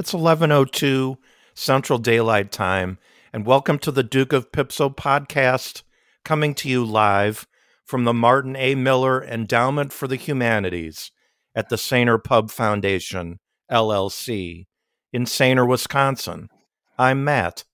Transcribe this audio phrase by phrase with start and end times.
[0.00, 1.18] It's 11:02
[1.54, 2.98] Central Daylight Time,
[3.32, 5.82] and welcome to the Duke of Pipso podcast,
[6.24, 7.48] coming to you live
[7.84, 8.76] from the Martin A.
[8.76, 11.10] Miller Endowment for the Humanities
[11.52, 14.68] at the Sainer Pub Foundation, LLC,
[15.12, 16.48] in Sainer, Wisconsin.
[16.96, 17.64] I'm Matt.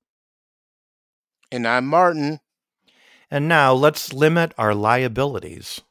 [1.52, 2.40] And I'm Martin.
[3.30, 5.82] And now let's limit our liabilities.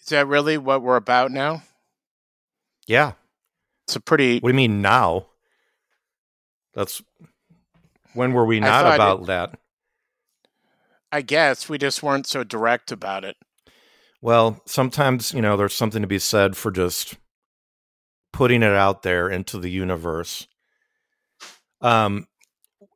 [0.00, 1.62] Is that really what we're about now?
[2.86, 3.12] Yeah.
[3.92, 4.38] It's a pretty.
[4.40, 5.26] What do you mean now?
[6.72, 7.02] That's
[8.14, 9.58] when were we not about it- that?
[11.12, 13.36] I guess we just weren't so direct about it.
[14.22, 17.18] Well, sometimes, you know, there's something to be said for just
[18.32, 20.46] putting it out there into the universe.
[21.82, 22.26] Um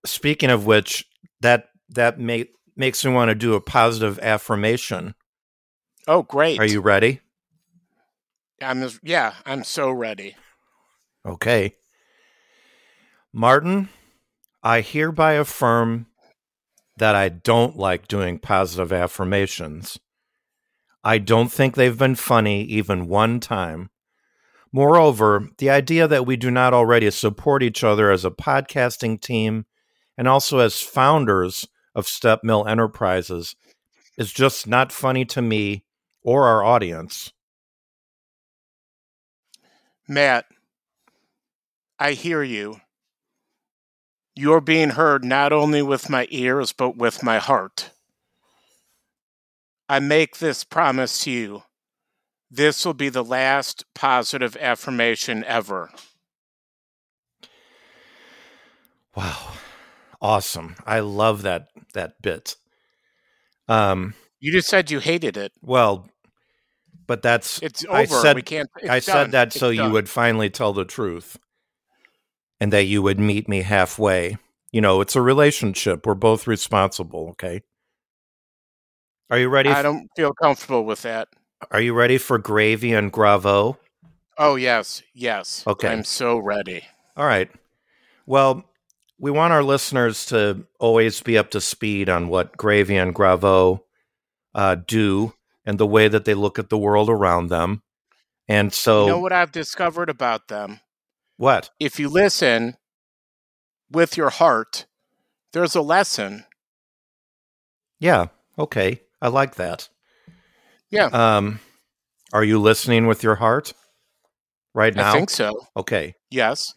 [0.06, 1.04] speaking of which,
[1.42, 5.14] that that make, makes me want to do a positive affirmation.
[6.08, 6.58] Oh, great!
[6.58, 7.20] Are you ready?
[8.62, 8.88] I'm.
[9.02, 10.36] Yeah, I'm so ready.
[11.26, 11.74] Okay.
[13.32, 13.88] Martin,
[14.62, 16.06] I hereby affirm
[16.96, 19.98] that I don't like doing positive affirmations.
[21.04, 23.90] I don't think they've been funny even one time.
[24.72, 29.66] Moreover, the idea that we do not already support each other as a podcasting team
[30.18, 33.54] and also as founders of Step Mill Enterprises
[34.18, 35.84] is just not funny to me
[36.22, 37.32] or our audience.
[40.08, 40.46] Matt,
[41.98, 42.80] I hear you.
[44.34, 47.90] You're being heard not only with my ears, but with my heart.
[49.88, 51.62] I make this promise to you.
[52.50, 55.90] This will be the last positive affirmation ever.
[59.14, 59.52] Wow.
[60.20, 60.76] Awesome.
[60.86, 62.56] I love that that bit.
[63.68, 65.52] Um You just said you hated it.
[65.62, 66.08] well,
[67.06, 67.96] but that's It's over.
[67.96, 68.68] I said we can't.
[68.88, 69.00] I done.
[69.00, 71.38] said that It's so you would finally tell the truth
[72.60, 74.38] and that you would meet me halfway.
[74.72, 76.06] You know, it's a relationship.
[76.06, 77.62] We're both responsible, okay?
[79.30, 79.70] Are you ready?
[79.70, 81.28] I f- don't feel comfortable with that.
[81.70, 83.78] Are you ready for gravy and gravo?
[84.38, 85.64] Oh yes, yes.
[85.66, 85.88] Okay.
[85.88, 86.82] I'm so ready.
[87.16, 87.50] All right.
[88.26, 88.64] Well,
[89.18, 93.80] we want our listeners to always be up to speed on what Gravy and Gravo
[94.54, 95.32] uh, do
[95.64, 97.82] and the way that they look at the world around them.
[98.48, 100.80] And so, you know what I've discovered about them?
[101.36, 101.70] What?
[101.78, 102.76] If you listen
[103.90, 104.86] with your heart,
[105.52, 106.44] there's a lesson.
[107.98, 108.26] Yeah.
[108.58, 109.00] Okay.
[109.20, 109.88] I like that.
[110.90, 111.60] Yeah, Um,
[112.32, 113.72] are you listening with your heart
[114.72, 115.10] right now?
[115.10, 115.66] I think so.
[115.76, 116.14] Okay.
[116.30, 116.74] Yes.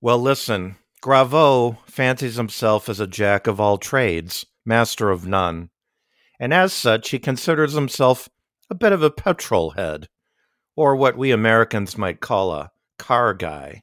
[0.00, 5.70] Well, listen, Gravo fancies himself as a jack of all trades, master of none,
[6.40, 8.28] and as such, he considers himself
[8.68, 10.08] a bit of a petrol head,
[10.74, 12.70] or what we Americans might call a
[13.00, 13.82] car guy.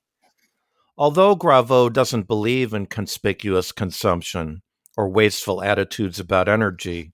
[0.96, 4.62] Although Gravo doesn't believe in conspicuous consumption
[4.96, 7.14] or wasteful attitudes about energy,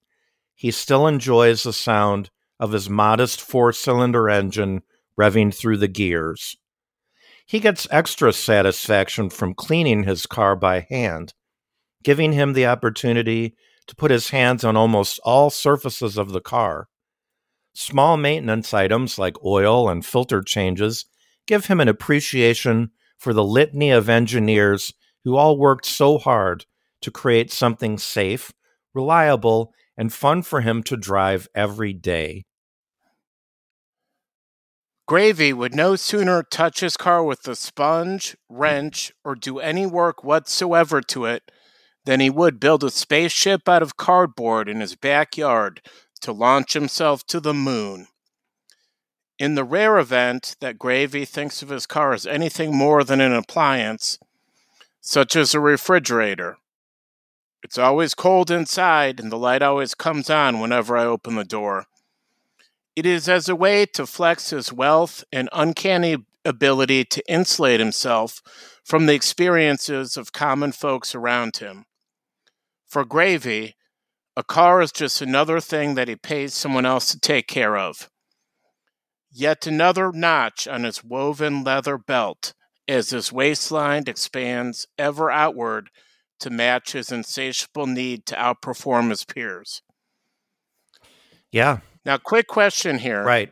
[0.54, 4.82] he still enjoys the sound of his modest four cylinder engine
[5.20, 6.58] revving through the gears.
[7.46, 11.34] He gets extra satisfaction from cleaning his car by hand,
[12.04, 13.56] giving him the opportunity
[13.88, 16.88] to put his hands on almost all surfaces of the car.
[17.74, 21.06] Small maintenance items like oil and filter changes
[21.48, 24.94] give him an appreciation for the litany of engineers
[25.24, 26.66] who all worked so hard
[27.02, 28.52] to create something safe,
[28.94, 32.46] reliable, and fun for him to drive every day.
[35.06, 40.24] Gravy would no sooner touch his car with a sponge, wrench, or do any work
[40.24, 41.52] whatsoever to it
[42.06, 45.82] than he would build a spaceship out of cardboard in his backyard
[46.22, 48.08] to launch himself to the moon.
[49.40, 53.34] In the rare event that Gravy thinks of his car as anything more than an
[53.34, 54.20] appliance,
[55.02, 56.58] such as a refrigerator,
[57.64, 61.86] it's always cold inside and the light always comes on whenever I open the door.
[62.96, 68.42] It is as a way to flex his wealth and uncanny ability to insulate himself
[68.84, 71.86] from the experiences of common folks around him.
[72.86, 73.76] For Gravy,
[74.36, 78.10] a car is just another thing that he pays someone else to take care of.
[79.36, 82.54] Yet another notch on his woven leather belt
[82.88, 85.90] as his waistline expands ever outward
[86.40, 89.82] to match his insatiable need to outperform his peers.
[91.52, 93.24] Yeah, Now, quick question here.
[93.24, 93.52] right.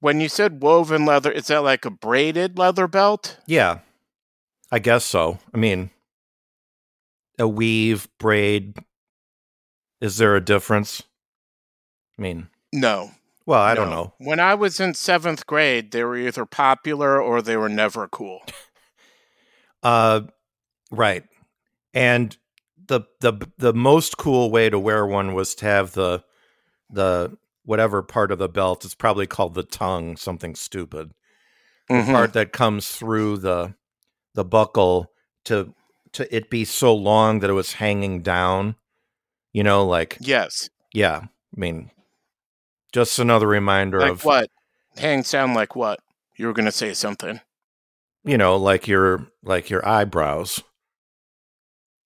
[0.00, 3.38] When you said woven leather, is that like a braided leather belt?
[3.46, 3.80] Yeah,
[4.70, 5.38] I guess so.
[5.54, 5.90] I mean,
[7.38, 8.76] a weave, braid.
[10.00, 11.02] Is there a difference?
[12.18, 13.10] I mean, No.
[13.46, 14.12] Well, I don't know.
[14.18, 18.40] When I was in seventh grade, they were either popular or they were never cool.
[19.82, 20.22] Uh,
[20.90, 21.24] right.
[21.94, 22.36] And
[22.88, 26.24] the the the most cool way to wear one was to have the
[26.90, 28.84] the whatever part of the belt.
[28.84, 31.12] It's probably called the tongue, something stupid.
[31.88, 32.12] The Mhm.
[32.12, 33.74] part that comes through the
[34.34, 35.12] the buckle
[35.44, 35.74] to
[36.12, 38.76] to it be so long that it was hanging down.
[39.52, 40.68] You know, like Yes.
[40.92, 41.20] yeah.
[41.24, 41.90] I mean,
[42.96, 44.50] just another reminder Like of what?
[44.96, 46.00] Hang sound like what?
[46.38, 47.40] You were going to say something.
[48.24, 50.62] you know, like your like your eyebrows.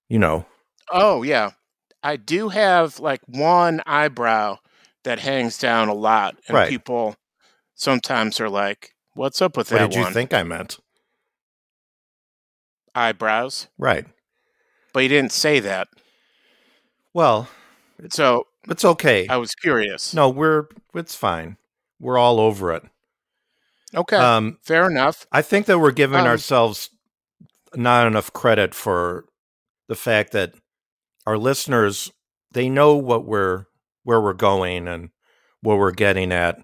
[0.08, 0.46] You know,
[0.90, 1.52] Oh, yeah.
[2.02, 4.58] I do have like one eyebrow
[5.04, 6.34] that hangs down a lot.
[6.48, 6.68] And Right.
[6.68, 7.14] people
[7.76, 9.80] sometimes are like, what's up with that?
[9.82, 10.12] what did you one?
[10.12, 10.78] think I meant?
[12.96, 13.68] Eyebrows.
[13.78, 14.06] Right.
[14.92, 15.86] But you didn't say that.
[17.14, 17.48] Well,
[18.10, 19.26] So it's okay.
[19.28, 20.14] I was curious.
[20.14, 21.56] No, we're it's fine.
[21.98, 22.82] We're all over it.
[23.94, 24.16] Okay.
[24.16, 25.26] Um, Fair enough.
[25.32, 26.90] I think that we're giving Um, ourselves
[27.74, 29.24] not enough credit for
[29.88, 30.54] the fact that
[31.26, 32.10] our listeners
[32.52, 33.66] they know what we're
[34.04, 35.10] where we're going and
[35.62, 36.58] what we're getting at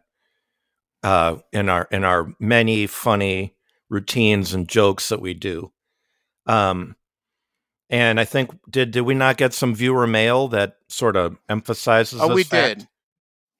[1.02, 3.54] uh, in our in our many funny
[3.88, 5.72] routines and jokes that we do.
[6.46, 6.96] Um,
[7.90, 12.20] and I think did did we not get some viewer mail that sort of emphasizes?
[12.20, 12.78] Oh, we fact?
[12.80, 12.88] did.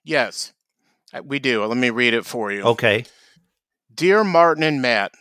[0.05, 0.53] Yes,
[1.13, 1.65] Uh, we do.
[1.65, 2.63] Let me read it for you.
[2.63, 3.05] Okay.
[3.95, 5.13] Dear Martin and Matt,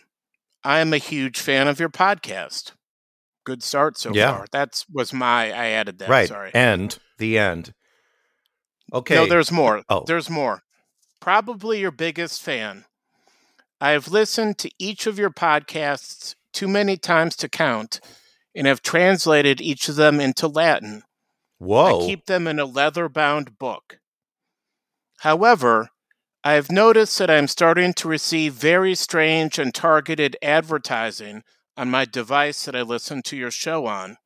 [0.62, 2.72] I am a huge fan of your podcast.
[3.44, 4.32] Good start so Yeah.
[4.36, 4.46] far.
[4.52, 5.46] That's was my.
[5.52, 6.08] I added that.
[6.08, 6.28] right.
[6.28, 6.52] Sorry.
[6.54, 6.98] End.
[7.18, 7.72] The end.
[8.92, 9.14] Okay.
[9.14, 9.82] No, there's more.
[9.88, 10.04] Oh.
[10.06, 10.62] There's more.
[11.20, 12.84] Probably your biggest fan.
[13.80, 18.00] I have listened to each of your podcasts too many times to count
[18.56, 21.02] and have translated each of them into Latin.
[21.58, 22.02] Whoa.
[22.02, 23.98] I keep them in a leather bound book.
[25.20, 25.90] However,
[26.42, 31.42] I have noticed that I am starting to receive very strange and targeted advertising
[31.76, 34.16] on my device that I listen to your show on.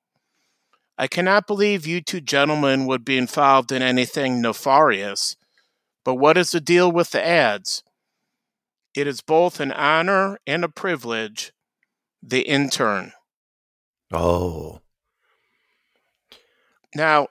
[0.96, 5.34] I cannot believe you two gentlemen would be involved in anything nefarious,
[6.04, 7.82] but what is the deal with the ads?
[8.94, 11.52] It is both an honor and a privilege.
[12.22, 13.12] The intern.
[14.12, 14.80] Oh.
[16.94, 17.28] Now,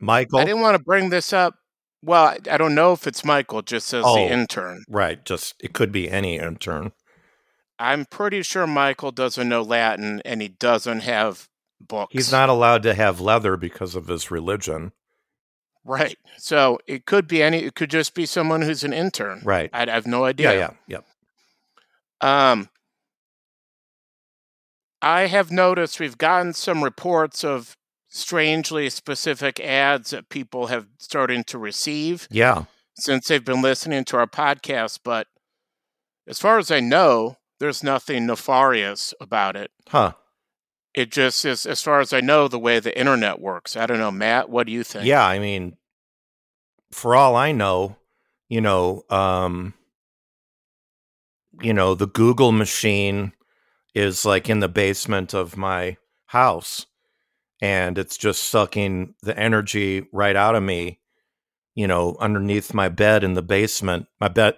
[0.00, 0.38] Michael.
[0.40, 1.54] I didn't want to bring this up.
[2.02, 4.14] Well, I, I don't know if it's Michael, just says Oh.
[4.16, 4.84] the intern.
[4.88, 5.24] Right.
[5.24, 6.92] Just it could be any intern.
[7.78, 11.48] I'm pretty sure Michael doesn't know Latin and he doesn't have
[11.80, 12.12] books.
[12.12, 14.92] He's not allowed to have leather because of his religion.
[15.84, 16.16] right.
[16.36, 17.58] So it could be any.
[17.64, 19.40] It could just be someone who's an intern.
[19.44, 19.70] Right.
[19.72, 20.28] I, have no Yeah.
[20.28, 20.76] idea.
[20.86, 21.00] Yeah.
[22.20, 22.50] Yeah.
[22.50, 22.68] Um,
[25.04, 27.76] I have noticed we've gotten some reports of
[28.08, 32.64] strangely specific ads that people have started to receive Yeah.
[32.96, 35.00] since they've been listening to our podcast.
[35.04, 35.26] But
[36.26, 39.70] as far as I know, there's nothing nefarious about it.
[39.88, 40.12] Huh.
[40.94, 43.76] It just is, as far as I know, the way the internet works.
[43.76, 44.48] I don't know, Matt.
[44.48, 45.04] What do you think?
[45.04, 45.26] Yeah.
[45.26, 45.76] I mean,
[46.92, 47.96] for all I know,
[48.48, 49.74] you know, um,
[51.60, 53.32] you know, the Google machine
[53.94, 55.96] is like in the basement of my
[56.26, 56.86] house
[57.62, 61.00] and it's just sucking the energy right out of me,
[61.74, 64.06] you know, underneath my bed in the basement.
[64.20, 64.56] My bed,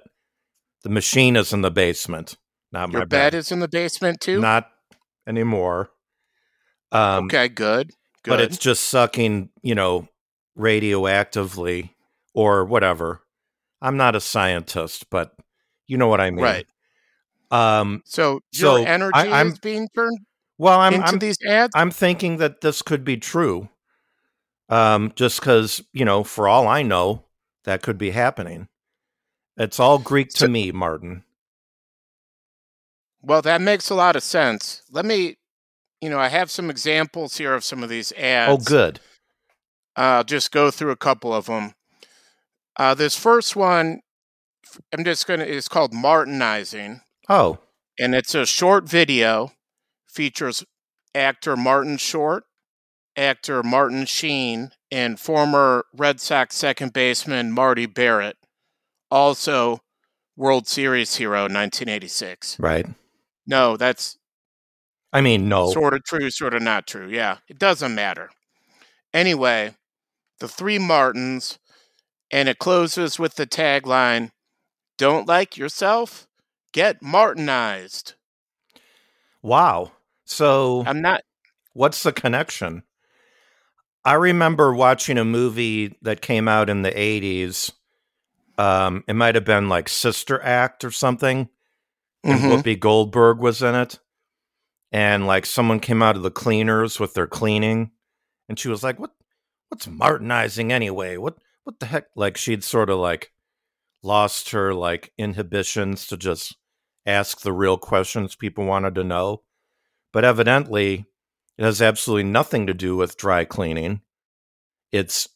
[0.83, 2.37] the machine is in the basement,
[2.73, 4.41] not Your my bed is in the basement too.
[4.41, 4.71] Not
[5.27, 5.91] anymore.
[6.91, 7.93] Um, okay, good.
[8.23, 8.31] Good.
[8.31, 10.09] but it's just sucking, you know,
[10.59, 11.91] radioactively
[12.35, 13.23] or whatever.
[13.81, 15.37] I'm not a scientist, but
[15.87, 16.43] you know what I mean.
[16.43, 16.67] right.
[17.51, 20.19] Um, So So, energy I- I'm- is being turned
[20.59, 21.73] well, I'm into I'm, these ads.
[21.75, 23.69] I'm thinking that this could be true.
[24.69, 27.25] Um, just because you know, for all I know,
[27.65, 28.69] that could be happening.
[29.57, 31.25] It's all Greek to So- me, Martin.
[33.21, 34.83] Well, that makes a lot of sense.
[34.91, 35.37] Let me,
[36.01, 38.53] you know, I have some examples here of some of these ads.
[38.53, 39.01] Oh, good.
[39.97, 41.75] I'll just go through a couple of them.
[42.79, 44.01] Uh, this first one,
[44.93, 47.59] I'm just going to, it's called Martinizing, Oh,
[47.99, 49.53] and it's a short video,
[50.07, 50.65] features
[51.15, 52.45] actor Martin Short,
[53.17, 58.37] actor Martin Sheen, and former Red Sox second baseman Marty Barrett,
[59.11, 59.81] also
[60.37, 62.59] World Series hero 1986.
[62.61, 62.87] right.
[63.47, 64.19] No, that's
[65.13, 65.71] I mean, no.
[65.71, 67.09] Sort of true, sort of not true.
[67.09, 68.31] Yeah, it doesn't matter.
[69.15, 69.75] Anyway,
[70.41, 71.59] the three Martins,
[72.31, 74.31] and it closes with the tagline
[74.99, 76.26] Don't like yourself?
[76.77, 78.13] Get Martinized.
[79.41, 79.93] Wow.
[80.27, 81.23] So I'm not,
[81.73, 82.83] What's the connection?
[84.05, 87.73] I remember watching a movie that came out in the 80s.
[88.59, 91.49] Um, it might have been like Sister Act or something.
[92.23, 92.63] And Mhm.
[92.63, 93.99] Whoopi Goldberg was in it.
[94.93, 97.91] and like someone came out of the cleaners with their cleaning,
[98.49, 99.13] and she was like, "What?
[99.69, 101.17] What's Martinizing anyway?
[101.17, 101.39] What?
[101.65, 103.33] What the heck?" Like she'd sort of like
[104.03, 106.57] lost her like inhibitions to just
[107.07, 109.43] ask the real questions people wanted to know.
[110.13, 111.07] But evidently,
[111.57, 114.03] it has absolutely nothing to do with dry cleaning.
[114.93, 115.29] It's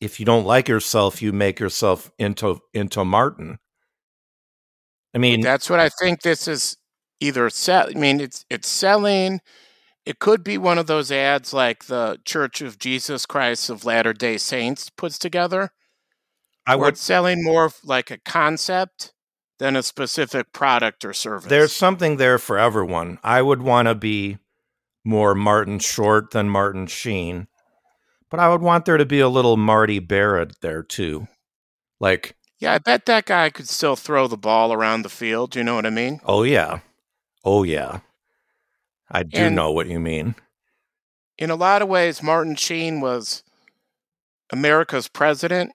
[0.00, 3.58] if you don't like yourself, you make yourself into into Martin.
[5.14, 6.76] I mean, That's what I think this is
[7.20, 7.88] either sell.
[7.88, 9.40] I mean, it's it's selling.
[10.04, 14.12] It could be one of those ads like the Church of Jesus Christ of Latter
[14.12, 15.70] Day Saints puts together.
[16.66, 16.98] I would.
[16.98, 19.12] selling more like a concept
[19.58, 21.48] than a specific product or service.
[21.48, 23.18] There's something there for everyone.
[23.24, 24.38] I would want to be
[25.04, 27.46] more Martin Short than Martin Sheen,
[28.30, 31.28] but I would want there to be a little Marty Barrett there too.
[32.00, 35.54] Like, yeah, I bet that guy could still throw the ball around the field.
[35.56, 36.20] You know what I mean?
[36.26, 36.80] oh yeah,
[37.44, 38.00] oh yeah,
[39.10, 40.34] I do And- know what you mean.
[41.38, 43.42] In a lot of ways, Martin Sheen was
[44.50, 45.72] America's president,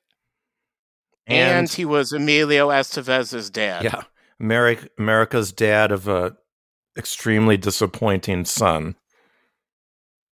[1.28, 3.84] and, And, he was Emilio Estevez's dad.
[3.84, 4.04] yeah,
[4.40, 6.36] America, America's dad of a
[6.98, 8.96] extremely disappointing son.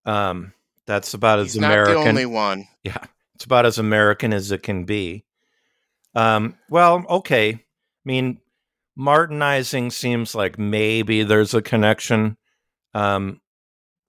[0.06, 0.54] Um,
[0.86, 2.04] that's about as He's not American.
[2.04, 2.68] the only one.
[2.84, 2.98] Yeah,
[3.36, 5.26] it's about as American as it can be.
[6.16, 7.50] Um, well, okay.
[7.54, 7.60] I
[8.06, 8.40] mean,
[8.98, 12.38] Martinizing seems like maybe there's a connection.
[12.94, 13.40] Um,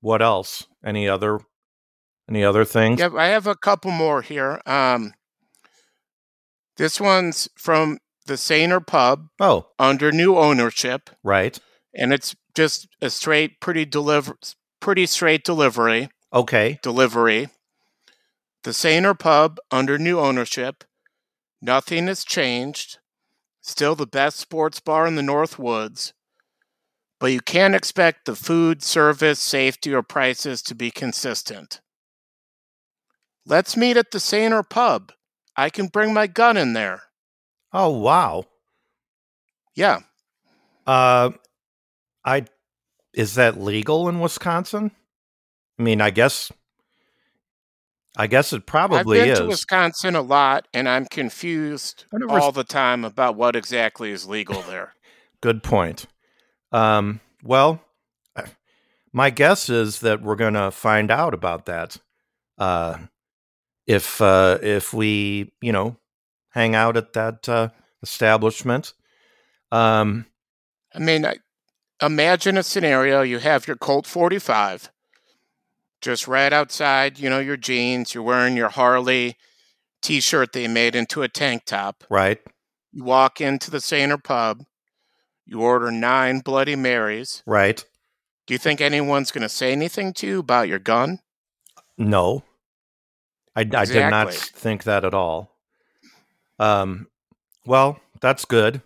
[0.01, 0.67] what else?
[0.85, 1.41] Any other?
[2.29, 3.01] Any other things?
[3.01, 4.63] Yep, I have a couple more here.
[4.65, 5.13] Um,
[6.81, 11.59] this one's from the Sainer Pub Oh, under new ownership, right.
[11.95, 14.39] and it's just a straight, pretty deliver,
[14.81, 16.09] pretty straight delivery.
[16.33, 16.79] Okay.
[16.83, 17.49] Delivery.
[18.63, 20.85] The Sainer Pub under new ownership.
[21.61, 22.97] Nothing has changed.
[23.61, 26.15] Still the best sports bar in the North Woods.
[27.19, 31.83] But you can't expect the food, service, safety, or prices to be consistent.
[33.45, 35.13] Let's meet at the Sainer Pub.
[35.61, 37.03] I can bring my gun in there.
[37.71, 38.47] Oh, wow.
[39.75, 40.01] Yeah.
[40.87, 41.33] Uh,
[42.25, 42.47] I
[43.13, 44.91] is that legal in Wisconsin?
[45.79, 46.51] I mean, I guess.
[48.17, 49.39] I guess it probably I've been is.
[49.39, 54.63] to Wisconsin a lot, and I'm confused all the time about what exactly is legal
[54.63, 54.95] there.
[55.43, 56.07] Good point.
[56.73, 57.83] Um, well,
[58.35, 58.47] uh,
[59.13, 61.99] my guess is that we're going to find out about that
[62.59, 62.99] uh,
[63.91, 65.97] if uh, if we, you know,
[66.51, 67.71] hang out at that uh,
[68.03, 68.95] establishment.
[69.73, 70.27] Um,
[70.95, 71.37] I mean, I,
[72.01, 74.93] imagine a scenario you have your Colt 45
[76.01, 79.37] just right outside, you know, your jeans, you're wearing your Harley
[80.03, 82.05] t shirt they made into a tank top.
[82.09, 82.39] right?
[82.93, 84.63] You walk into the Sainer pub,
[85.45, 87.43] you order nine Bloody Marys.
[87.45, 87.85] Right?
[88.47, 91.19] Do you think anyone's going to say anything to you about your gun?
[91.99, 92.45] No,
[93.61, 95.57] I, I did not think that at all.
[96.59, 97.09] Um,
[97.67, 98.83] well, that's good.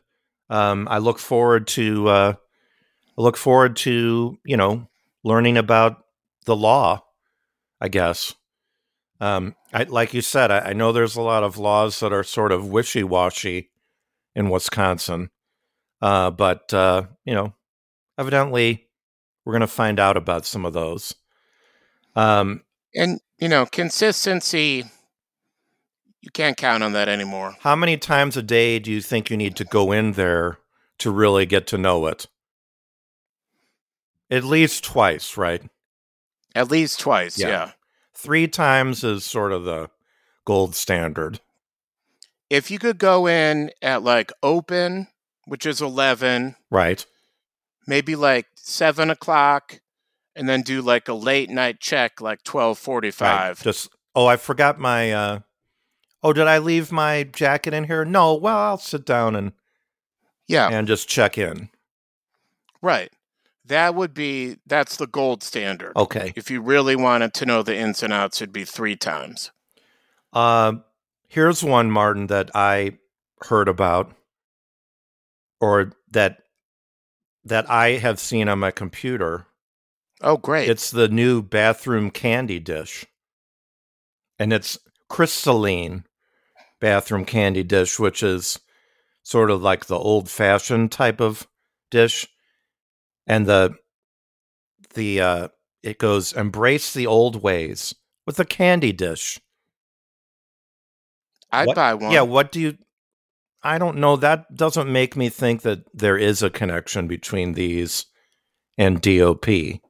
[0.50, 2.34] Um, I look forward to uh,
[3.18, 4.88] I look forward to you know
[5.22, 6.04] learning about
[6.44, 7.04] the law.
[7.80, 8.34] I guess.
[9.20, 12.24] Um, I, like you said, I, I know there's a lot of laws that are
[12.24, 13.70] sort of wishy washy
[14.34, 15.30] in Wisconsin,
[16.02, 17.54] uh, but uh, you know,
[18.18, 18.88] evidently,
[19.44, 21.14] we're going to find out about some of those.
[22.16, 22.62] Um,
[22.94, 24.86] And, you know, consistency,
[26.22, 27.54] you can't count on that anymore.
[27.60, 30.60] How many times a day do you think you need to go in there
[31.00, 32.26] to really get to know it?
[34.30, 35.62] At least twice, right?
[36.54, 37.48] At least twice, Yeah.
[37.48, 37.70] yeah.
[38.14, 39.90] Three times is sort of the
[40.46, 41.40] gold standard.
[42.48, 45.08] If you could go in at like open,
[45.44, 47.04] which is 11, Right.
[47.86, 49.80] maybe like 7 o'clock,
[50.36, 53.30] and then do like a late night check like 1245.
[53.30, 53.56] Right.
[53.64, 55.38] Just oh, I forgot my uh
[56.22, 58.04] oh, did I leave my jacket in here?
[58.04, 59.52] No, well, I'll sit down and
[60.46, 61.68] Yeah, and just check in.
[62.82, 63.12] right.
[63.66, 65.94] That would be, that's the gold standard.
[65.96, 66.34] Okay.
[66.36, 69.52] If you really wanted to know the ins and outs, it'd be three times.
[70.34, 70.74] Uh,
[71.28, 72.98] here's one, Martin, that I
[73.40, 74.12] heard about,
[75.62, 76.42] or that
[77.46, 79.46] that I have seen on my computer.
[80.24, 80.70] Oh, great.
[80.70, 83.04] It's the new bathroom candy dish,
[84.38, 84.78] and it's
[85.10, 86.04] crystalline
[86.80, 88.58] bathroom candy dish, which is
[89.22, 91.46] sort of like the old-fashioned type of
[91.90, 92.26] dish,
[93.26, 93.74] and the
[94.94, 95.48] the uh,
[95.82, 97.94] it goes embrace the old ways
[98.26, 99.38] with a candy dish.
[101.52, 102.12] I'd What- buy one.
[102.12, 102.78] Yeah, what do you
[103.62, 108.06] I don't know that doesn't make me think that there is a connection between these
[108.76, 109.80] and DOP.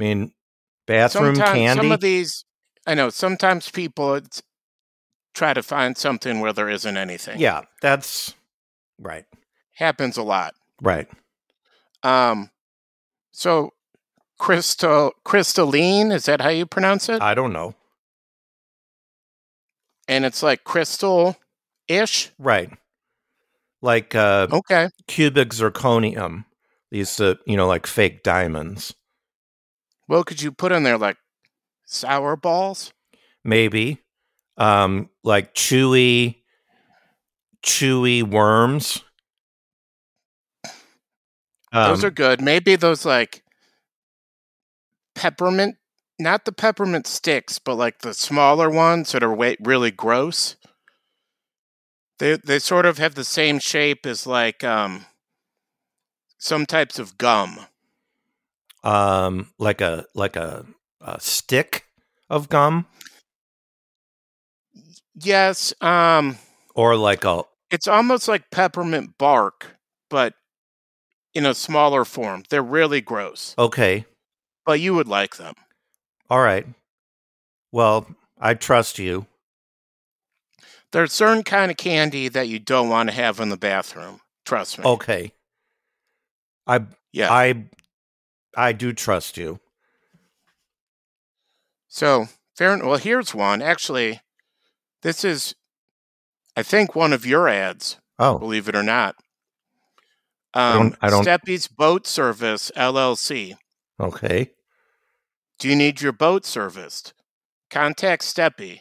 [0.00, 0.32] I mean,
[0.86, 1.82] bathroom Sometimes candy.
[1.82, 2.44] some of these,
[2.86, 3.10] I know.
[3.10, 4.18] Sometimes people
[5.34, 7.38] try to find something where there isn't anything.
[7.38, 8.34] yeah, that's
[8.98, 9.26] right.
[9.74, 10.54] happens a lot.
[10.80, 11.06] Right.
[12.02, 12.50] Um,
[13.30, 13.74] so
[14.38, 17.20] crystal crystalline is that how you pronounce it?
[17.20, 17.74] I don't know.
[20.08, 21.36] and it's like crystal
[21.88, 22.30] ish.
[22.38, 22.70] Right.
[23.82, 24.88] Like uh, Okay.
[25.06, 26.46] cubic zirconium.
[26.90, 28.94] These, uh, you know, like fake diamonds.
[30.10, 31.18] Well, could you put in there like
[31.86, 32.92] sour balls?
[33.44, 34.02] Maybe.
[34.56, 36.42] Um, like chewy,
[37.62, 39.04] chewy worms.
[41.72, 42.40] those Um, are good.
[42.42, 43.44] Maybe those like
[45.14, 45.76] peppermint,
[46.18, 50.56] not the peppermint sticks, but like the smaller ones that are way, really gross.
[52.18, 55.06] They they sort of have the same shape as like um
[56.36, 57.68] some types of gum.
[58.82, 60.64] Um, like a like a,
[61.00, 61.84] a stick
[62.28, 62.86] of gum,
[65.14, 66.36] Yes, um
[66.74, 69.76] or like a it's almost like peppermint bark,
[70.08, 70.34] but
[71.34, 72.42] in a smaller form.
[72.48, 74.04] They're really gross, okay,
[74.64, 75.54] but you would like them.
[76.28, 76.66] all right.
[77.72, 78.06] Well,
[78.40, 79.26] I trust you.
[80.92, 84.20] There's certain kind of candy that you don't want to have in the bathroom.
[84.44, 84.84] Trust me.
[84.84, 85.32] Okay.
[86.66, 86.80] I
[87.12, 87.32] yeah.
[87.32, 87.66] I
[88.56, 89.60] I do trust you.
[91.88, 92.26] so
[92.56, 92.78] fair.
[92.78, 93.62] Well, here's one.
[93.62, 94.20] Actually,
[95.02, 95.54] this is,
[96.56, 97.96] I think, one of your ads.
[98.18, 99.16] Oh, Believe it or not.
[100.54, 103.56] I Um, don't- I don't- Steppy's Boat Service LLC.
[103.98, 104.52] okay.
[105.58, 107.12] Do you need your boat serviced?
[107.70, 108.80] Contact Steppy.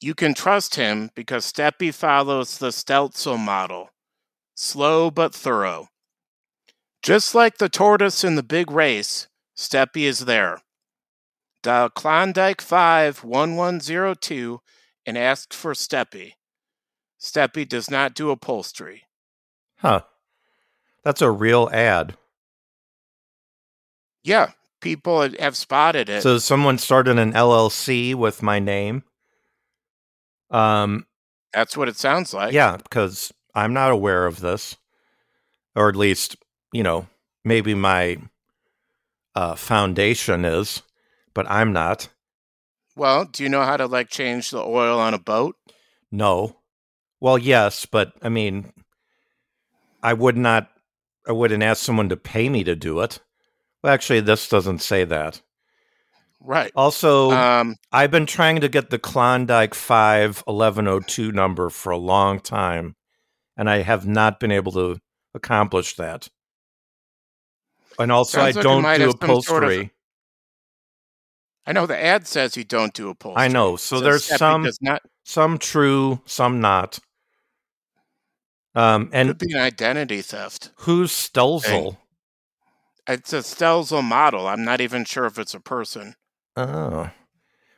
[0.00, 3.90] You can trust him because Steppy follows the Stelzel model
[4.54, 5.88] slow but thorough.
[7.02, 10.60] Just like the tortoise in the big race, Steppy is there.
[11.62, 14.60] Dial Klondike 5 1102
[15.06, 16.32] and ask for Steppy.
[17.20, 19.02] Steppy does not do upholstery.
[19.78, 20.02] Huh.
[21.04, 22.16] That's a real ad.
[24.24, 26.22] Yeah, people have- have spotted it.
[26.22, 29.02] So someone started an LLC with my name.
[30.50, 31.06] Um
[31.52, 32.52] That's what it sounds like.
[32.52, 34.76] yeah, because I'm not aware of this.
[35.74, 36.36] Or at least,
[36.72, 37.06] you know,
[37.44, 38.18] maybe my
[39.34, 40.82] uh foundation is,
[41.34, 42.08] but I'm not.
[42.96, 45.56] Well, do you know how to like change the oil on a boat?
[46.10, 46.56] No.
[47.20, 48.72] Well, yes, but I mean,
[50.02, 50.68] I would not,
[51.26, 53.20] I wouldn't ask someone to pay me to do it.
[53.82, 55.40] Well, actually, this doesn't say that.
[56.40, 56.72] Right.
[56.74, 62.40] Also, Um, I've been trying to get the Klondike 5 1102 number for a long
[62.40, 62.96] time,
[63.56, 64.98] and I have not been able to
[65.34, 66.28] accomplish that.
[67.98, 69.90] And also, Sounds I like don't do some sort of- upholstery.
[71.64, 73.44] I know the ad says you don't do upholstery.
[73.44, 73.76] I know.
[73.76, 76.98] So there's some not some true, some not.
[78.74, 80.70] Um, and could be an identity theft.
[80.76, 81.98] who's Stelzel?
[83.06, 84.46] It's a Stelzel model.
[84.48, 86.14] I'm not even sure if it's a person.
[86.56, 87.10] Oh.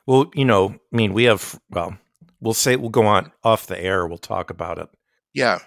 [0.06, 1.98] Well, you know, I mean, we have, well,
[2.40, 4.06] we'll say, we'll go on off the air.
[4.06, 4.88] We'll talk about it.
[5.32, 5.58] Yeah.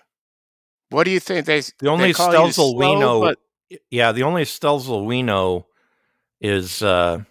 [0.89, 1.61] What do you think they?
[1.79, 3.39] The only they call you Stelzel we know, but-
[3.89, 5.67] yeah, the only Stelzel we know
[6.39, 7.23] is uh,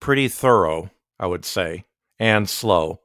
[0.00, 1.84] pretty thorough, I would say,
[2.18, 3.00] and slow.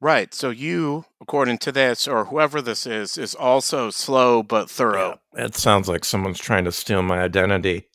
[0.00, 0.32] right.
[0.34, 5.20] So you, according to this, or whoever this is, is also slow but thorough.
[5.36, 7.88] Yeah, it sounds like someone's trying to steal my identity.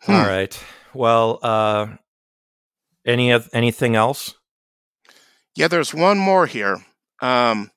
[0.00, 0.12] Hmm.
[0.12, 0.58] All right.
[0.94, 1.86] Well, uh,
[3.04, 4.34] any anything else?
[5.54, 6.78] Yeah, there's one more here.
[7.20, 7.70] Um,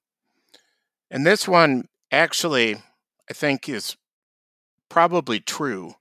[1.11, 2.77] and this one actually,
[3.29, 3.95] I think, is
[4.89, 5.95] probably true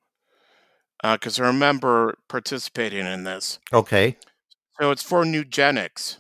[1.03, 3.59] uh, because I remember participating in this.
[3.73, 4.17] Okay.
[4.81, 6.19] So it's for Nugenics.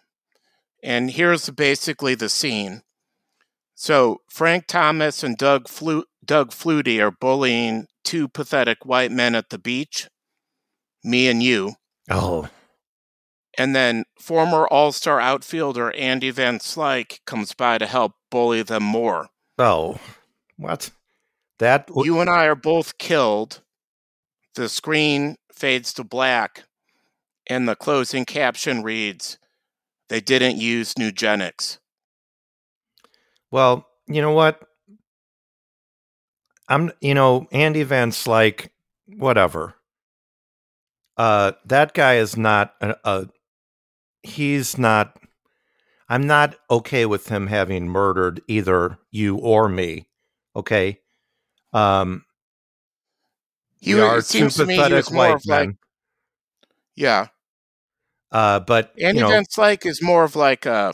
[0.82, 2.82] And here's basically the scene.
[3.74, 9.50] So Frank Thomas and Doug, Flu- Doug Flutie are bullying two pathetic white men at
[9.50, 10.08] the beach,
[11.02, 11.74] me and you.
[12.10, 12.48] Oh,
[13.56, 18.82] And then former All Star outfielder Andy Van Slyke comes by to help bully them
[18.84, 19.28] more.
[19.58, 19.98] oh,
[20.56, 20.90] what?
[21.58, 23.62] That w- You and I are both killed.
[24.54, 26.64] The screen fades to black,
[27.48, 29.38] and the closing caption reads,
[30.08, 31.78] They didn't use Nugenics.
[33.50, 34.60] Well, you know what?
[36.68, 38.68] I'm, you know, Andy Van Slyke,
[39.06, 39.74] whatever.
[41.16, 43.26] Uh, that guy is not a, a.
[44.22, 45.16] He's not.
[46.08, 50.06] I'm not okay with him having murdered either you or me.
[50.56, 51.00] Okay.
[51.72, 52.24] Um,
[53.84, 55.78] we are it seems to me he was more white of like men.
[56.96, 57.26] yeah.
[58.32, 60.92] Uh, but Andy you know, Van Slyke is more of like a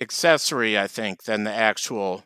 [0.00, 2.24] accessory, I think, than the actual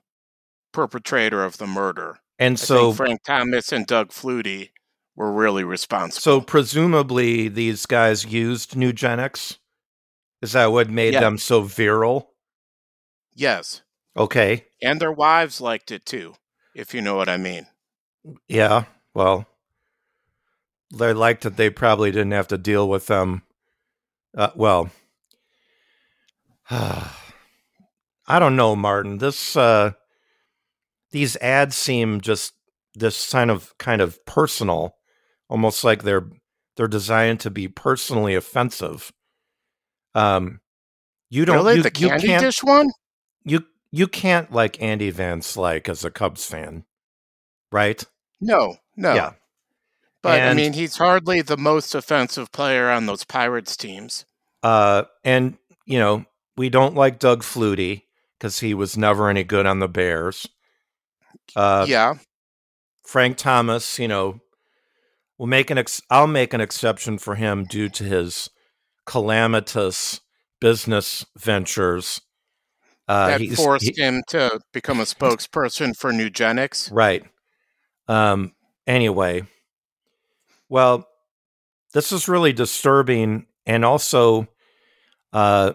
[0.72, 2.18] perpetrator of the murder.
[2.38, 4.70] and I so Frank Thomas and Doug Flutie
[5.16, 6.20] were really responsible.
[6.20, 9.58] so presumably these guys used Nugenics.
[10.40, 11.20] Is that what made Yeah.
[11.20, 12.30] them so virile?
[13.34, 13.82] yes,
[14.18, 16.34] Okay, and their wives liked it too,
[16.74, 17.66] if you know what I mean.
[18.48, 18.84] yeah.
[19.14, 19.46] Well,
[20.94, 23.42] they liked that they probably didn't have to deal with them.
[24.36, 24.90] Uh, well,
[26.70, 29.18] I don't know, Martin.
[29.18, 29.92] This uh,
[31.10, 32.52] these ads seem just
[32.94, 34.96] this kind of kind of personal,
[35.48, 36.28] almost like they're
[36.76, 39.12] they're designed to be personally offensive.
[40.14, 40.60] Um,
[41.30, 42.88] you don't really, you, the you candy can't dish one?
[43.44, 46.84] you you can't like Andy Van Slyke as a Cubs fan,
[47.72, 48.04] right?
[48.40, 49.14] No, no.
[49.14, 49.32] Yeah,
[50.22, 54.24] But I mean, he's hardly the most offensive player on those Pirates teams.
[54.62, 56.24] uh, and you know
[56.56, 58.02] we don't like Doug Flutie
[58.38, 60.46] because he was never any good on the Bears.
[61.56, 62.14] Uh, yeah,
[63.04, 64.40] Frank Thomas, you know,
[65.38, 68.50] will make an ex- I'll make an exception for him due to his
[69.06, 70.20] calamitous
[70.60, 72.20] business ventures.
[73.08, 76.90] Uh, that forced he- him to become a spokesperson for Nugenics.
[76.92, 77.24] right.
[78.06, 78.52] Um.
[78.86, 79.42] Anyway,
[80.68, 81.06] well,
[81.94, 84.48] this is really disturbing, and also,
[85.32, 85.72] uh,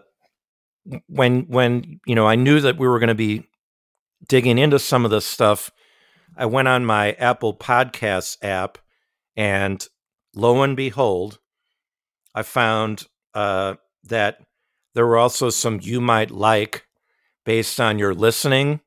[1.08, 3.48] when when you know I knew that we were going to be
[4.28, 5.72] digging into some of this stuff,
[6.36, 8.78] I went on my Apple Podcasts app,
[9.36, 9.86] and
[10.36, 11.40] lo and behold,
[12.34, 14.40] I found uh, that
[14.96, 16.86] there were also some you might like
[17.46, 18.82] based on your listening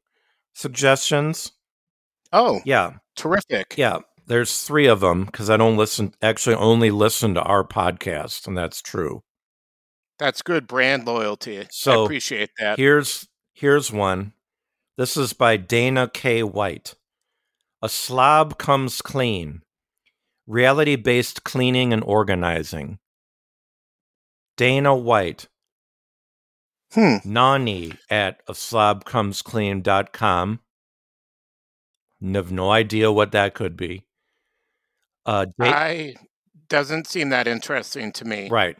[0.55, 1.53] suggestions.
[2.33, 3.75] Oh, Yeah, terrific.
[3.77, 3.99] yeah.
[4.27, 8.59] There's three of them because I don't listen, actually, only listen to our podcast, and
[8.59, 9.23] that's true.
[10.19, 11.66] That's good brand loyalty.
[11.71, 12.79] So I appreciate that.
[12.79, 14.33] Here's here's one.
[14.97, 16.42] This is by Dana K.
[16.42, 16.95] White.
[17.83, 19.61] A slob comes clean.
[20.47, 22.99] Reality based cleaning and organizing.
[24.57, 25.49] Dana White.
[26.92, 27.16] Hmm.
[27.25, 30.61] Nani at a slobcomesclean.com.
[32.33, 34.05] Have no idea what that could be.
[35.27, 36.14] Uh, date, I
[36.68, 38.49] doesn't seem that interesting to me.
[38.49, 38.77] right.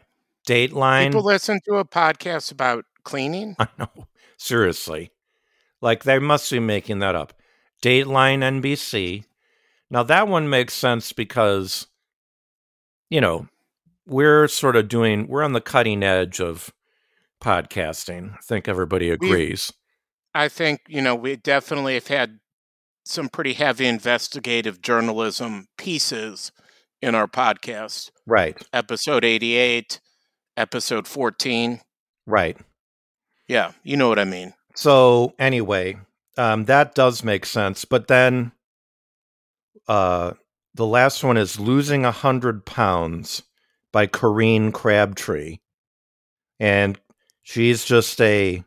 [0.47, 1.07] Dateline.
[1.07, 3.55] People listen to a podcast about cleaning.
[3.59, 3.89] I know.
[4.37, 5.11] Seriously.
[5.81, 7.33] Like they must be making that up.
[7.83, 9.25] Dateline NBC.
[9.89, 11.87] Now that one makes sense because
[13.09, 13.47] you know,
[14.05, 16.73] we're sort of doing we're on the cutting edge of
[17.41, 18.33] podcasting.
[18.33, 19.71] I think everybody agrees.
[20.33, 22.39] I think, you know, we definitely have had
[23.05, 26.51] some pretty heavy investigative journalism pieces
[27.01, 28.11] in our podcast.
[28.25, 28.61] Right.
[28.73, 29.99] Episode 88,
[30.55, 31.81] episode 14.
[32.25, 32.57] Right.
[33.47, 34.53] Yeah, you know what I mean.
[34.75, 35.97] So anyway,
[36.37, 37.85] um, that does make sense.
[37.85, 38.51] But then
[39.87, 40.33] uh,
[40.75, 43.43] the last one is Losing a Hundred Pounds
[43.93, 45.57] by Corinne Crabtree.
[46.59, 46.99] And
[47.47, 48.61] she's just a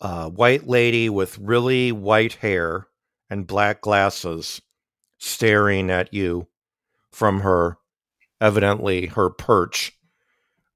[0.00, 2.86] uh, white lady with really white hair
[3.28, 4.62] and black glasses
[5.18, 6.48] staring at you
[7.12, 7.76] from her,
[8.40, 9.92] evidently, her perch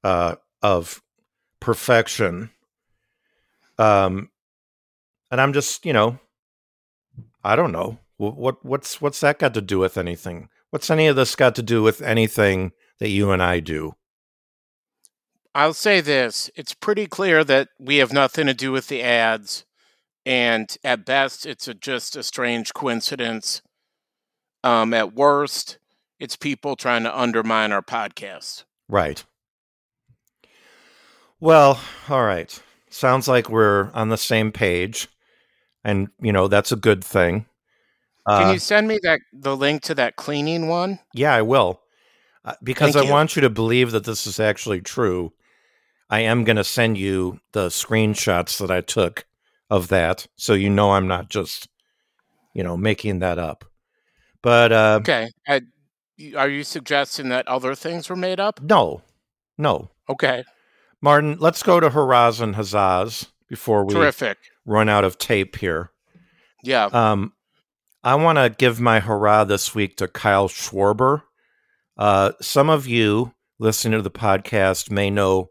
[0.03, 1.01] uh, of
[1.59, 2.51] perfection.
[3.79, 4.29] Um,
[5.31, 6.19] and I'm just, you know,
[7.43, 10.49] I don't know what, what what's what's that got to do with anything?
[10.69, 13.95] What's any of this got to do with anything that you and I do?
[15.55, 19.65] I'll say this it's pretty clear that we have nothing to do with the ads.
[20.25, 23.61] And at best, it's a, just a strange coincidence.
[24.63, 25.77] Um, at worst,
[26.19, 28.63] it's people trying to undermine our podcast.
[28.89, 29.23] Right.
[31.39, 32.61] Well, all right.
[32.89, 35.07] Sounds like we're on the same page,
[35.83, 37.45] and you know that's a good thing.
[38.27, 40.99] Can Uh, you send me that the link to that cleaning one?
[41.13, 41.81] Yeah, I will.
[42.43, 43.13] Uh, because Thank I you.
[43.13, 45.33] want you to believe that this is actually true.
[46.09, 49.25] I am going to send you the screenshots that I took
[49.69, 51.67] of that so you know I'm not just,
[52.53, 53.65] you know, making that up.
[54.41, 55.29] But uh Okay.
[55.47, 55.61] I,
[56.37, 58.61] are you suggesting that other things were made up?
[58.61, 59.01] no.
[59.57, 59.89] No.
[60.09, 60.43] Okay.
[61.01, 64.37] Martin, let's go to Hurrahs and Huzzahs before we Terrific.
[64.65, 65.91] run out of tape here.
[66.63, 66.85] Yeah.
[66.85, 67.31] Um,
[68.03, 71.21] I want to give my hurrah this week to Kyle Schwarber.
[71.97, 75.49] Uh, some of you listening to the podcast may know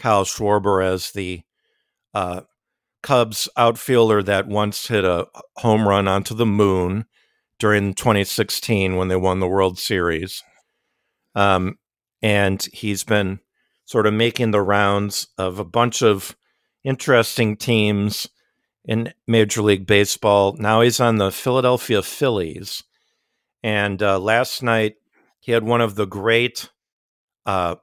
[0.00, 1.42] Kyle Schwarber as the
[2.14, 2.40] uh,
[3.02, 7.04] Cubs outfielder that once hit a home run onto the moon
[7.58, 10.42] during 2016 when they won the World Series.
[11.34, 11.78] Um,
[12.22, 13.40] and he's been
[13.84, 16.34] sort of making the rounds of a bunch of
[16.82, 18.28] interesting teams
[18.84, 20.56] in Major League Baseball.
[20.58, 22.82] Now he's on the Philadelphia Phillies.
[23.62, 24.96] And uh, last night
[25.38, 26.70] he had one of the great,
[27.44, 27.76] uh,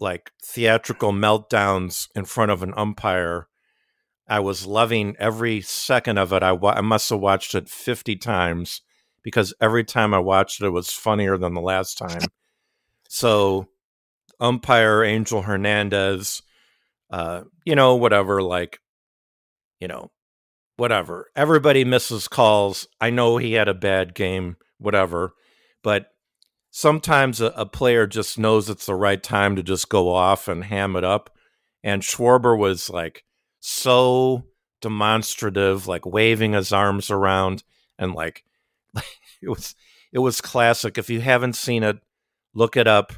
[0.00, 3.46] like theatrical meltdowns in front of an umpire.
[4.26, 6.42] I was loving every second of it.
[6.42, 8.80] I, wa- I must have watched it 50 times
[9.22, 12.22] because every time I watched it, it was funnier than the last time.
[13.08, 13.68] So,
[14.38, 16.42] umpire Angel Hernandez,
[17.10, 18.78] uh, you know, whatever, like,
[19.80, 20.10] you know,
[20.76, 21.26] whatever.
[21.36, 22.86] Everybody misses calls.
[23.00, 25.34] I know he had a bad game, whatever.
[25.82, 26.09] But
[26.70, 30.64] sometimes a, a, player just knows it's the right time to just go off and
[30.64, 31.30] ham it up.
[31.82, 33.24] And Schwarber was like
[33.58, 34.44] so
[34.80, 37.64] demonstrative, like waving his arms around
[37.98, 38.44] and like
[38.94, 39.74] it was
[40.12, 40.98] it was classic.
[40.98, 41.98] If you haven't seen it,
[42.54, 43.12] look it up.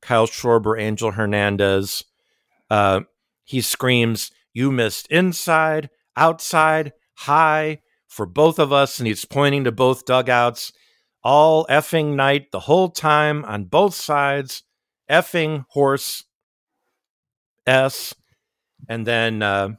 [0.00, 2.04] Kyle Schwarber, Angel Hernandez.
[2.70, 3.00] Uh,
[3.44, 9.72] he screams, "You missed inside, outside, high for both of us, and he's pointing to
[9.72, 10.72] both dugouts
[11.28, 14.62] all effing night, the whole time on both sides,
[15.10, 16.24] effing horse
[17.66, 18.14] S.
[18.88, 19.72] And then uh,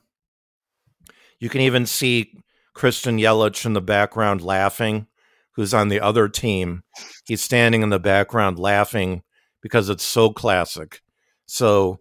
[1.39, 2.43] you can even see
[2.75, 5.07] Christian Yelich in the background laughing,
[5.55, 6.83] who's on the other team.
[7.25, 9.23] He's standing in the background laughing
[9.63, 11.01] because it's so classic.
[11.47, 11.99] So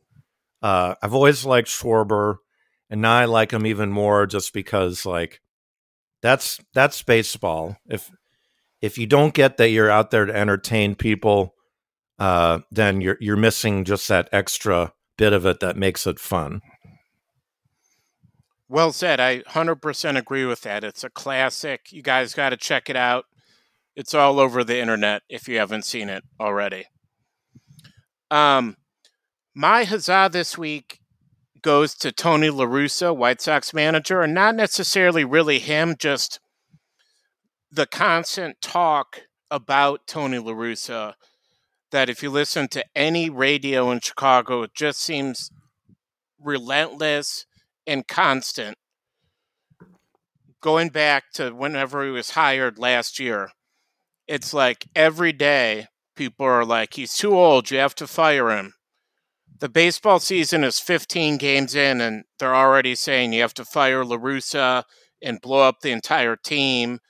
[0.60, 2.36] uh, I've always liked Schwarber
[2.90, 5.40] and now I like him even more just because like
[6.20, 7.78] that's that's baseball.
[7.86, 8.10] If
[8.80, 11.54] if you don't get that you're out there to entertain people,
[12.18, 16.62] uh, then you're you're missing just that extra bit of it that makes it fun.
[18.68, 19.18] Well said.
[19.18, 20.84] I 100% agree with that.
[20.84, 21.90] It's a classic.
[21.90, 23.24] You guys got to check it out.
[23.96, 26.84] It's all over the internet if you haven't seen it already.
[28.30, 28.76] Um,
[29.54, 31.00] my huzzah this week
[31.62, 36.38] goes to Tony La Russa, White Sox manager, and not necessarily really him, just
[37.70, 41.14] the constant talk about Tony La Russa
[41.90, 45.50] that if you listen to any radio in Chicago, it just seems
[46.38, 47.46] relentless
[47.86, 48.76] and constant.
[50.60, 53.50] Going back to whenever he was hired last year,
[54.26, 58.74] it's like every day people are like, he's too old, you have to fire him
[59.60, 64.04] the baseball season is 15 games in, and they're already saying you have to fire
[64.04, 64.84] La Russa
[65.22, 67.00] and blow up the entire team.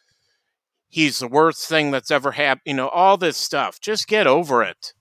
[0.88, 2.62] He's the worst thing that's ever happened.
[2.64, 3.81] You know, all this stuff.
[3.81, 4.94] Just get over it.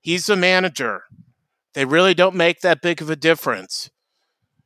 [0.00, 1.04] He's the manager.
[1.74, 3.90] They really don't make that big of a difference.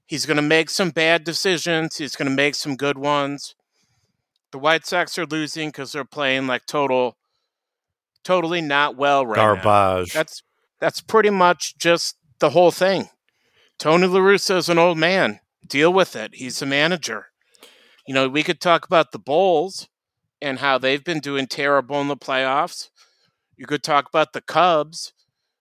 [0.06, 3.54] He's going to make some bad decisions, he's going to make some good ones.
[4.52, 7.16] The White Sox are losing because they're playing like total,
[8.24, 9.64] totally not well right Garbage.
[9.64, 10.04] now.
[10.14, 10.42] That's
[10.80, 13.08] that's pretty much just the whole thing.
[13.78, 15.40] Tony La Russa is an old man.
[15.66, 16.34] Deal with it.
[16.34, 17.26] He's a manager.
[18.06, 19.88] You know, we could talk about the Bulls
[20.46, 22.88] and how they've been doing terrible in the playoffs.
[23.56, 25.12] You could talk about the Cubs,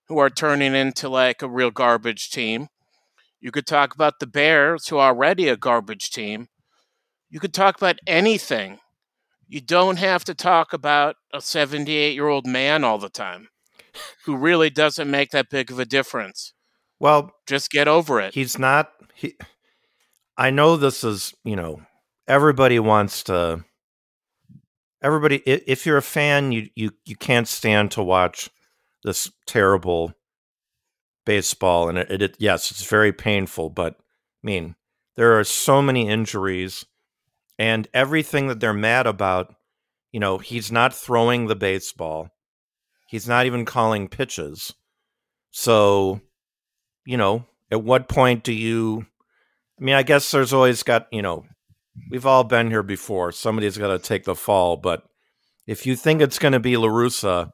[0.07, 2.67] who are turning into like a real garbage team.
[3.39, 6.47] You could talk about the Bears, who are already a garbage team.
[7.29, 8.79] You could talk about anything.
[9.47, 13.49] You don't have to talk about a 78 year old man all the time
[14.25, 16.53] who really doesn't make that big of a difference.
[16.99, 18.33] Well, just get over it.
[18.33, 19.35] He's not he
[20.37, 21.81] I know this is, you know,
[22.27, 23.63] everybody wants to
[25.05, 28.49] everybody if you're a fan, you you you can't stand to watch
[29.03, 30.13] this terrible
[31.25, 34.75] baseball and it, it yes, it's very painful, but I mean,
[35.15, 36.85] there are so many injuries
[37.57, 39.55] and everything that they're mad about,
[40.11, 42.29] you know, he's not throwing the baseball.
[43.07, 44.73] He's not even calling pitches.
[45.51, 46.19] So,
[47.05, 49.05] you know, at what point do you?
[49.79, 51.45] I mean, I guess there's always got, you know,
[52.09, 53.31] we've all been here before.
[53.31, 54.77] Somebody's got to take the fall.
[54.77, 55.03] But
[55.67, 57.51] if you think it's going to be La Russa,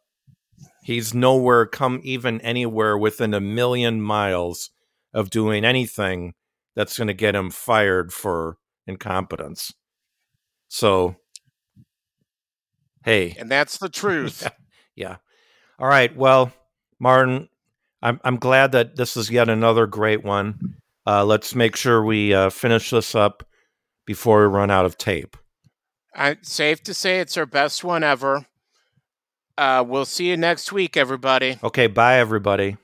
[0.84, 4.70] he's nowhere, come even anywhere within a million miles
[5.14, 6.34] of doing anything
[6.76, 9.74] that's going to get him fired for incompetence.
[10.68, 11.16] So,
[13.04, 13.36] hey.
[13.38, 14.42] And that's the truth.
[14.44, 14.50] yeah.
[14.96, 15.16] yeah.
[15.80, 16.16] All right.
[16.16, 16.52] Well,
[17.00, 17.50] Martin,
[18.02, 20.76] I'm I'm glad that this is yet another great one.
[21.06, 23.44] Uh, let's make sure we uh, finish this up
[24.06, 25.38] before we run out of tape.
[26.16, 28.46] I, safe to say it's our best one ever.
[29.58, 31.58] Uh, we'll see you next week, everybody.
[31.64, 31.88] Okay.
[31.88, 32.78] Bye, everybody.